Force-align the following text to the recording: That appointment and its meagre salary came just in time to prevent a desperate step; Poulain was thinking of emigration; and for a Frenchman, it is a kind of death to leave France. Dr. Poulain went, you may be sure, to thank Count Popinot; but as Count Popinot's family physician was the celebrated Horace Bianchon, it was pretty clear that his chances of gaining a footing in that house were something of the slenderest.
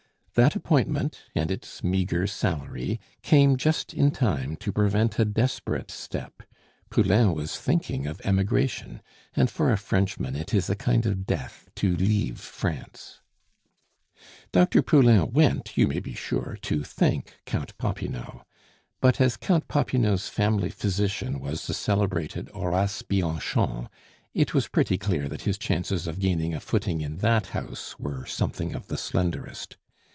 That 0.35 0.55
appointment 0.55 1.19
and 1.35 1.51
its 1.51 1.83
meagre 1.83 2.25
salary 2.25 3.01
came 3.21 3.57
just 3.57 3.93
in 3.93 4.11
time 4.11 4.55
to 4.55 4.71
prevent 4.71 5.19
a 5.19 5.25
desperate 5.25 5.91
step; 5.91 6.41
Poulain 6.89 7.33
was 7.33 7.59
thinking 7.59 8.07
of 8.07 8.21
emigration; 8.23 9.01
and 9.35 9.49
for 9.51 9.73
a 9.73 9.77
Frenchman, 9.77 10.37
it 10.37 10.53
is 10.53 10.69
a 10.69 10.75
kind 10.75 11.05
of 11.05 11.25
death 11.25 11.69
to 11.75 11.97
leave 11.97 12.39
France. 12.39 13.19
Dr. 14.53 14.81
Poulain 14.81 15.33
went, 15.33 15.75
you 15.75 15.85
may 15.85 15.99
be 15.99 16.13
sure, 16.13 16.57
to 16.61 16.81
thank 16.81 17.35
Count 17.45 17.77
Popinot; 17.77 18.45
but 19.01 19.19
as 19.19 19.35
Count 19.35 19.67
Popinot's 19.67 20.29
family 20.29 20.69
physician 20.69 21.41
was 21.41 21.67
the 21.67 21.73
celebrated 21.73 22.47
Horace 22.53 23.01
Bianchon, 23.01 23.89
it 24.33 24.53
was 24.53 24.69
pretty 24.69 24.97
clear 24.97 25.27
that 25.27 25.41
his 25.41 25.57
chances 25.57 26.07
of 26.07 26.19
gaining 26.21 26.53
a 26.53 26.61
footing 26.61 27.01
in 27.01 27.17
that 27.17 27.47
house 27.47 27.99
were 27.99 28.25
something 28.25 28.73
of 28.73 28.87
the 28.87 28.97
slenderest. 28.97 29.75